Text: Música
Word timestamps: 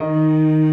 Música 0.00 0.67